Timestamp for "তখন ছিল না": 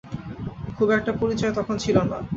1.57-2.17